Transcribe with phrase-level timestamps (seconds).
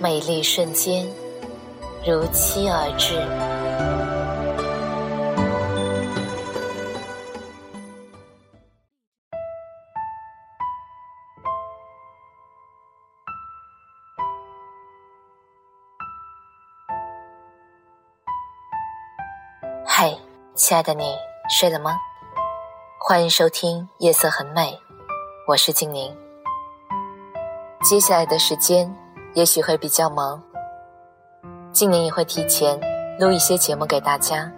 [0.00, 1.06] 美丽瞬间
[2.06, 3.16] 如期而至。
[19.86, 20.16] 嗨，
[20.54, 21.14] 亲爱的你，
[21.48, 21.96] 睡了吗？
[22.98, 24.72] 欢迎收听《夜色很美》，
[25.46, 26.16] 我是静宁。
[27.84, 28.96] 接下来的时间
[29.34, 30.42] 也许会比较忙，
[31.72, 32.78] 今年也会提前
[33.18, 34.52] 录一些节目给大家。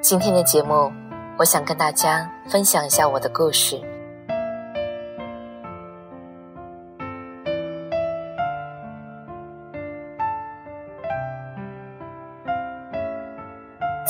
[0.00, 0.90] 今天的节目，
[1.38, 3.78] 我想跟大家分享一下我的故事。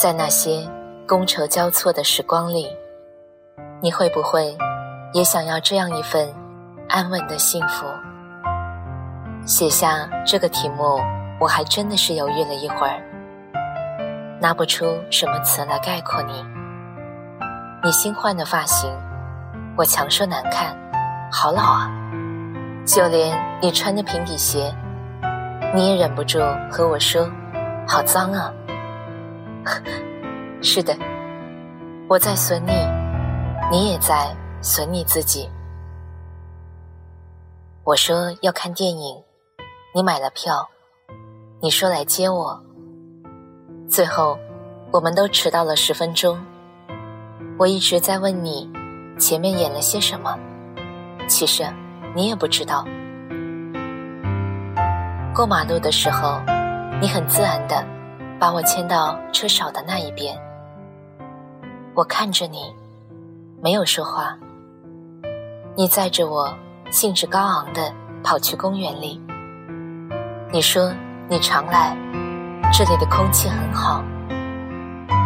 [0.01, 0.69] 在那些
[1.09, 2.69] 觥筹交错的时光里，
[3.81, 4.57] 你会不会
[5.13, 6.33] 也想要这样一份
[6.89, 7.87] 安稳的幸福？
[9.45, 11.01] 写下这个题目，
[11.41, 13.03] 我还真的是犹豫了一会儿，
[14.41, 16.33] 拿不出什么词来概括你。
[17.83, 18.89] 你新换的发型，
[19.77, 20.77] 我强说难看，
[21.33, 21.91] 好老啊！
[22.87, 24.73] 就连你穿的平底鞋，
[25.75, 26.39] 你也忍不住
[26.71, 27.29] 和我说，
[27.89, 28.53] 好脏啊！
[30.63, 30.97] 是的，
[32.09, 32.73] 我在损你，
[33.73, 35.51] 你也在损你自己。
[37.83, 39.21] 我说要看电影，
[39.95, 40.71] 你买了票，
[41.61, 42.59] 你说来接我，
[43.91, 44.39] 最后
[44.91, 46.41] 我们都迟到了十分钟。
[47.59, 48.71] 我一直在问你
[49.19, 50.35] 前面演了些什么，
[51.29, 51.63] 其实
[52.17, 52.87] 你也不知道。
[55.35, 56.41] 过马路的时候，
[56.99, 57.85] 你很自然的。
[58.41, 60.37] 把我牵到车少的那一边，
[61.95, 62.75] 我看着你，
[63.63, 64.37] 没有说话。
[65.77, 66.53] 你载着我，
[66.91, 67.95] 兴致高昂的
[68.25, 69.23] 跑去公园里。
[70.55, 70.93] 你说
[71.31, 71.97] 你常来，
[72.71, 74.05] 这里的空气很好。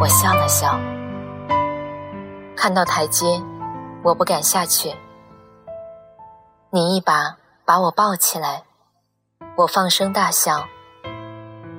[0.00, 0.78] 我笑了笑。
[2.56, 3.42] 看到台阶，
[4.04, 4.94] 我不敢下去。
[6.70, 8.62] 你一把把我抱起来，
[9.56, 10.64] 我放声大笑。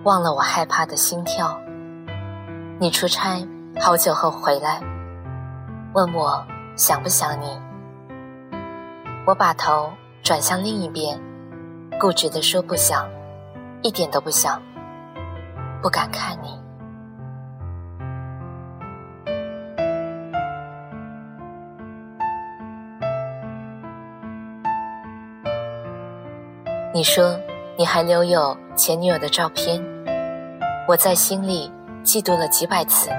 [0.03, 1.57] 忘了我害怕的心跳。
[2.79, 3.47] 你出差
[3.79, 4.81] 好久后回来，
[5.93, 7.57] 问我想不想你。
[9.25, 11.17] 我把头转向另一边，
[11.97, 13.07] 固执地说不想，
[13.81, 14.61] 一点都不想，
[15.81, 16.59] 不敢看你。
[26.93, 27.39] 你说
[27.77, 29.79] 你还留有前女友的照片。
[30.88, 31.71] 我在心里
[32.03, 33.11] 嫉妒了几百次，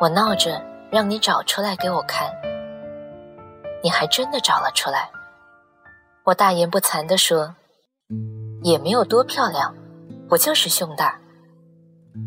[0.00, 0.60] 我闹着
[0.90, 2.28] 让你找出来给我看，
[3.82, 5.10] 你还真的找了出来。
[6.24, 7.54] 我大言不惭地说，
[8.64, 9.74] 也没有多漂亮，
[10.26, 11.20] 不就是胸大。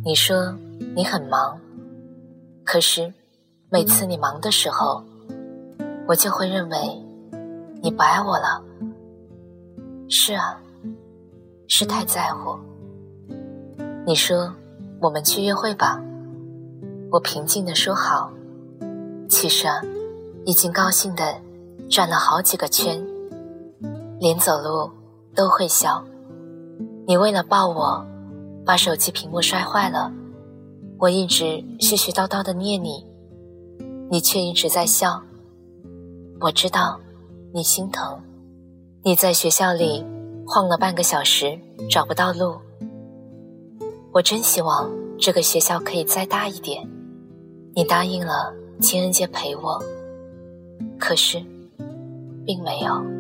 [0.05, 0.55] 你说
[0.95, 1.59] 你很忙，
[2.63, 3.11] 可是
[3.71, 5.03] 每次你忙的时候，
[6.07, 6.77] 我就会认为
[7.81, 8.63] 你不爱我了。
[10.09, 10.61] 是啊，
[11.67, 12.55] 是太在乎。
[14.05, 14.53] 你说，
[15.01, 15.99] 我们去约会吧。
[17.09, 18.31] 我平静地说好。
[19.27, 19.81] 其实啊，
[20.45, 21.41] 已经高兴的
[21.89, 23.03] 转了好几个圈，
[24.19, 24.91] 连走路
[25.33, 26.05] 都会笑。
[27.07, 28.05] 你为了抱我，
[28.65, 30.11] 把手机屏幕摔坏了。
[30.99, 31.45] 我一直
[31.79, 33.05] 絮絮叨叨的念你，
[34.11, 35.21] 你却一直在笑。
[36.41, 36.99] 我知道，
[37.53, 38.19] 你心疼。
[39.03, 40.05] 你在学校里
[40.45, 41.57] 晃了半个小时，
[41.89, 42.57] 找不到路。
[44.11, 46.85] 我真希望这个学校可以再大一点。
[47.73, 49.81] 你答应了情人节陪我，
[50.99, 51.41] 可是，
[52.45, 53.16] 并没有。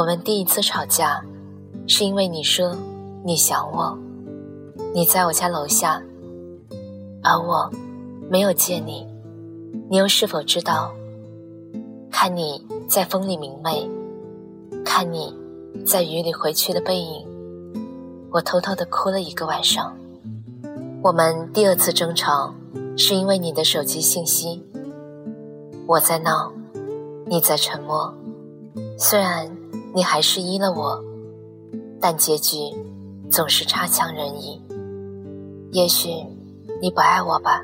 [0.00, 1.22] 我们第一次吵架，
[1.86, 2.74] 是因为你说
[3.22, 3.98] 你想我，
[4.94, 6.02] 你在我家楼下，
[7.22, 7.70] 而我
[8.30, 9.06] 没有见你。
[9.90, 10.90] 你又是否知道？
[12.10, 13.86] 看你在风里明媚，
[14.82, 15.36] 看你
[15.84, 17.26] 在雨里回去的背影，
[18.30, 19.94] 我偷偷的哭了一个晚上。
[21.02, 22.54] 我们第二次争吵，
[22.96, 24.64] 是因为你的手机信息。
[25.86, 26.50] 我在闹，
[27.26, 28.14] 你在沉默。
[28.96, 29.54] 虽然
[29.92, 31.02] 你还是依了我，
[32.00, 32.56] 但结局
[33.30, 34.60] 总是差强人意。
[35.72, 36.10] 也许
[36.80, 37.62] 你不爱我吧，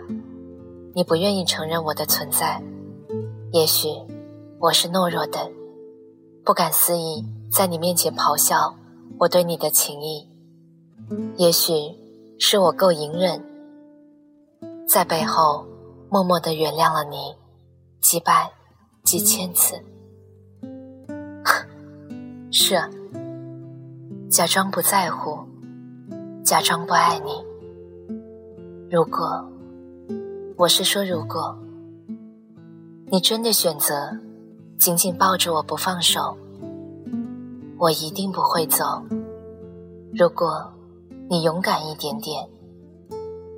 [0.95, 2.63] 你不愿意承认我的存在。
[3.53, 3.89] 也许
[4.59, 5.51] 我是懦弱的，
[6.45, 8.75] 不敢肆意在你面前咆哮
[9.19, 10.29] 我对你的情意。
[11.37, 11.73] 也许
[12.39, 13.45] 是我够隐忍，
[14.89, 15.65] 在背后
[16.11, 17.35] 默默的原谅了你
[18.01, 18.51] 几百
[19.05, 19.81] 几千次。
[22.69, 22.91] 是啊，
[24.29, 25.39] 假装不在乎，
[26.45, 27.31] 假装不爱你。
[28.91, 29.49] 如果，
[30.57, 31.57] 我是说如果，
[33.07, 33.95] 你真的选择
[34.81, 36.37] 紧紧抱着我不放手，
[37.79, 38.85] 我一定不会走。
[40.13, 40.73] 如果。
[41.29, 42.49] 你勇敢一点点，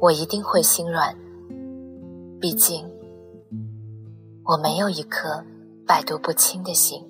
[0.00, 1.14] 我一定会心软。
[2.40, 2.82] 毕竟，
[4.44, 5.44] 我没有一颗
[5.86, 7.02] 百毒不侵的心。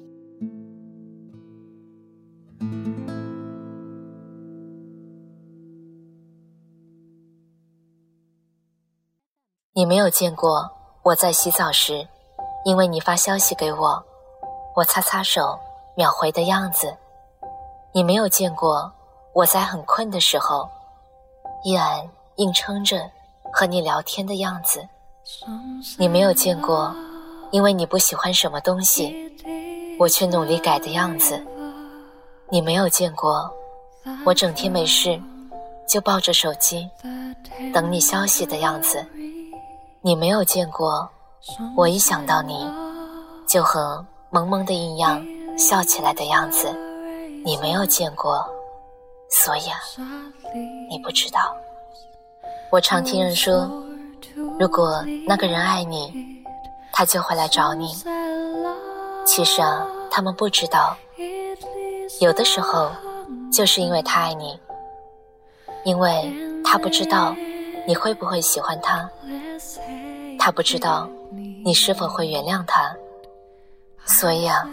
[9.78, 10.68] 你没有见过
[11.04, 12.04] 我在洗澡时，
[12.64, 14.04] 因为你发消息给我，
[14.74, 15.56] 我擦擦手
[15.94, 16.92] 秒回的样子。
[17.92, 18.92] 你没有见过。
[19.32, 20.68] 我在很困的时候，
[21.62, 23.08] 依然硬撑着
[23.52, 24.84] 和你聊天的样子，
[25.96, 26.92] 你没有见过，
[27.52, 29.14] 因为你不喜欢什么东西，
[29.96, 31.40] 我却努力改的样子，
[32.50, 33.48] 你没有见过，
[34.26, 35.22] 我整天没事
[35.88, 36.90] 就抱着手机
[37.72, 39.06] 等你消息的样子，
[40.00, 41.10] 你没有见过，
[41.76, 42.70] 我一想到你
[43.48, 45.24] 就和萌萌的一样
[45.58, 46.68] 笑起来的样子，
[47.44, 48.46] 你没有见过。
[49.28, 49.78] 所以啊，
[50.88, 51.52] 你不知道。
[52.70, 53.68] 我常听人说，
[54.58, 56.44] 如果那个人爱你，
[56.92, 57.92] 他就会来找你。
[59.26, 60.96] 其实啊，他们不知道，
[62.20, 62.90] 有的时候
[63.52, 64.58] 就是因为他爱你，
[65.84, 66.32] 因为
[66.64, 67.34] 他不知道
[67.86, 69.10] 你会不会喜欢他，
[70.48, 71.06] 他不知道
[71.62, 72.96] 你是否会原谅他，
[74.06, 74.66] 所以啊，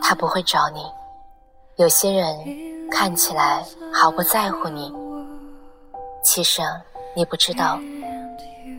[0.00, 0.84] 他不会找你。
[1.78, 2.38] 有些人。
[2.92, 4.92] 看起来毫不在乎你，
[6.24, 6.60] 其实
[7.14, 7.78] 你不知道，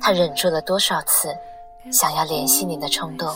[0.02, 1.34] 他忍住了多少次
[1.92, 3.34] 想要联系你的冲动。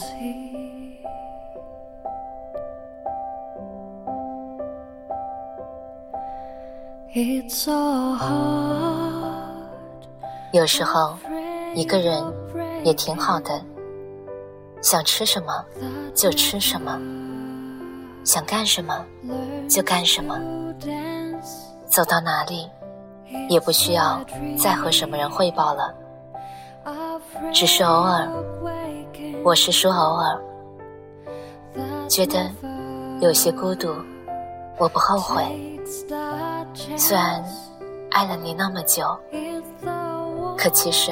[10.51, 11.18] 有时候
[11.74, 12.21] 一个人
[12.85, 13.61] 也挺好的，
[14.79, 15.65] 想吃什么
[16.13, 17.01] 就吃什么，
[18.23, 19.03] 想干什么
[19.67, 20.39] 就干什么。
[21.87, 22.69] 走到哪里，
[23.49, 24.23] 也不需要
[24.57, 25.95] 再和什么人汇报了，
[27.51, 28.29] 只是偶尔，
[29.43, 30.39] 我是说偶尔，
[32.07, 32.51] 觉得
[33.19, 33.95] 有些孤独，
[34.77, 35.43] 我不后悔。
[36.97, 37.43] 虽然
[38.11, 39.17] 爱了你那么久，
[40.57, 41.11] 可其实，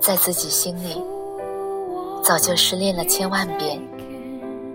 [0.00, 1.02] 在自己心里，
[2.22, 3.80] 早就失恋了千万遍。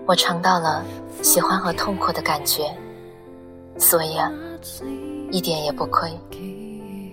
[0.06, 0.84] 我尝到了
[1.22, 2.70] 喜欢和痛苦的感觉。
[3.78, 4.30] 所以啊，
[5.32, 6.08] 一点也不亏。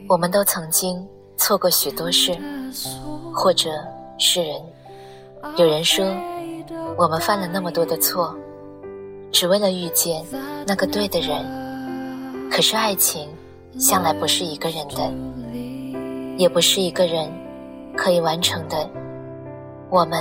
[0.08, 1.04] 我们都曾经
[1.38, 2.38] 错过许多事，
[3.34, 3.69] 或者
[4.19, 4.62] 是人。
[5.58, 6.06] 有人说，
[6.98, 8.36] 我们犯了那么多的错，
[9.32, 10.24] 只为了遇见
[10.68, 11.44] 那个对的人。
[12.51, 13.27] 可是爱情
[13.80, 15.12] 向来不是一个人的，
[16.38, 17.27] 也不是一个人
[17.95, 18.89] 可以完成的。
[19.89, 20.19] 我们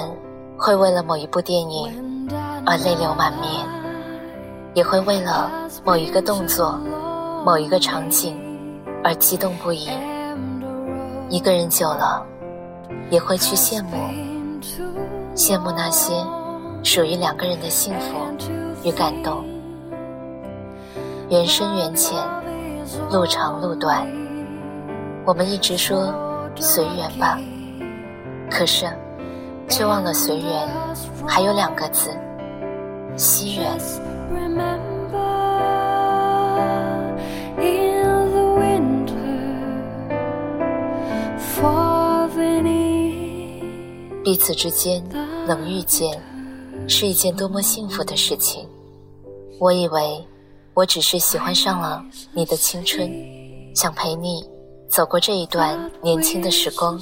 [0.56, 2.28] 会为了某一部电影
[2.66, 3.68] 而泪流满面。
[4.72, 5.50] 也会为了
[5.84, 6.78] 某一个动作、
[7.44, 8.40] 某一个场景
[9.02, 9.88] 而激动不已。
[11.28, 12.24] 一个人久了，
[13.10, 13.96] 也会去羡慕，
[15.34, 16.14] 羡慕那些
[16.84, 18.16] 属于两个人的幸福
[18.84, 19.44] 与感动。
[21.28, 22.16] 缘深缘浅，
[23.10, 24.06] 路长路短，
[25.24, 26.14] 我们一直说
[26.54, 27.40] 随缘吧，
[28.50, 28.86] 可是
[29.68, 30.68] 却忘了随缘
[31.26, 32.10] 还有两个字：
[33.16, 33.78] 惜缘。
[44.22, 45.02] 彼此之间
[45.46, 46.16] 能遇见，
[46.86, 48.68] 是一件多么幸福的事情。
[49.58, 50.24] 我以为
[50.72, 53.10] 我只是喜欢上了你的青春，
[53.74, 54.44] 想陪你
[54.88, 57.00] 走过这一段年轻的时光。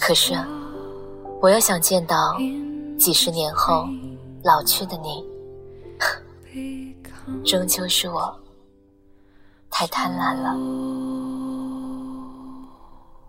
[0.00, 0.34] 可是，
[1.40, 2.36] 我又想见到
[2.98, 3.88] 几十年后
[4.44, 5.24] 老去的你。
[7.44, 8.34] 终究是我
[9.70, 10.54] 太贪婪了。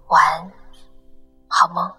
[0.08, 0.52] 晚安。
[1.48, 1.99] 好梦。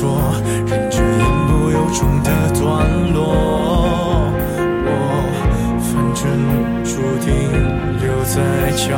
[0.00, 0.16] 说，
[0.66, 2.62] 忍着言不由衷的段
[3.12, 3.18] 落。
[4.86, 4.88] 我
[5.84, 6.22] 反正
[6.82, 6.90] 注
[7.20, 7.28] 定
[8.00, 8.40] 留在
[8.78, 8.88] 角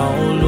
[0.41, 0.47] 落。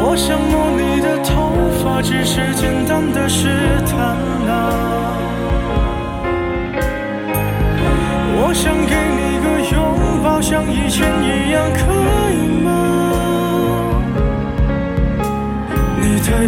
[0.00, 1.28] 我想摸你的头
[1.82, 3.48] 发，只是简单的试
[3.84, 3.98] 探
[4.46, 4.54] 啊。
[8.40, 9.76] 我想给你个拥
[10.22, 11.58] 抱，像以前一样，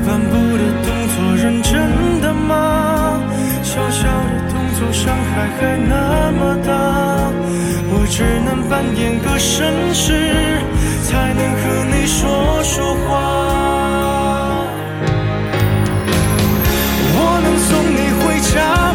[0.06, 3.20] 半步的动作，认真的吗？
[3.62, 6.72] 小小的动作，伤害还那么大，
[7.92, 10.60] 我只能扮演个绅士。
[11.10, 13.08] 才能和你说说话。
[17.16, 18.89] 我能送你回家